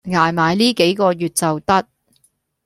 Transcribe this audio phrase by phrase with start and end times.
[0.03, 1.85] 捱埋呢個月就得